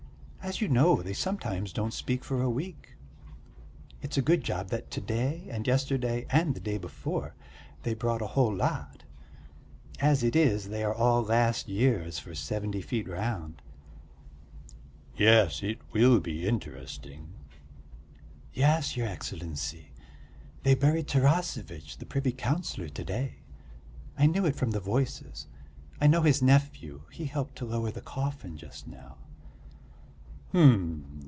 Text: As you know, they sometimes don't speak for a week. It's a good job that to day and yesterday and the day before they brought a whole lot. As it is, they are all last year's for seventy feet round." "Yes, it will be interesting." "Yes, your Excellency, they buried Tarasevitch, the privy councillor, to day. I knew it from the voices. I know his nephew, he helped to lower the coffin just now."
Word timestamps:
As 0.43 0.59
you 0.59 0.67
know, 0.67 1.03
they 1.03 1.13
sometimes 1.13 1.71
don't 1.71 1.93
speak 1.93 2.23
for 2.23 2.41
a 2.41 2.49
week. 2.49 2.95
It's 4.01 4.17
a 4.17 4.23
good 4.23 4.43
job 4.43 4.69
that 4.69 4.89
to 4.89 4.99
day 4.99 5.47
and 5.51 5.67
yesterday 5.67 6.25
and 6.31 6.55
the 6.55 6.59
day 6.59 6.79
before 6.79 7.35
they 7.83 7.93
brought 7.93 8.23
a 8.23 8.27
whole 8.27 8.53
lot. 8.53 9.03
As 9.99 10.23
it 10.23 10.35
is, 10.35 10.67
they 10.69 10.83
are 10.83 10.95
all 10.95 11.21
last 11.21 11.69
year's 11.69 12.17
for 12.17 12.33
seventy 12.33 12.81
feet 12.81 13.07
round." 13.07 13.61
"Yes, 15.15 15.61
it 15.61 15.77
will 15.93 16.19
be 16.19 16.47
interesting." 16.47 17.29
"Yes, 18.51 18.97
your 18.97 19.07
Excellency, 19.07 19.91
they 20.63 20.73
buried 20.73 21.07
Tarasevitch, 21.07 21.99
the 21.99 22.05
privy 22.07 22.31
councillor, 22.31 22.89
to 22.89 23.03
day. 23.03 23.43
I 24.17 24.25
knew 24.25 24.47
it 24.47 24.55
from 24.55 24.71
the 24.71 24.81
voices. 24.81 25.45
I 26.01 26.07
know 26.07 26.23
his 26.23 26.41
nephew, 26.41 27.03
he 27.11 27.25
helped 27.25 27.55
to 27.57 27.65
lower 27.65 27.91
the 27.91 28.01
coffin 28.01 28.57
just 28.57 28.87
now." 28.87 29.17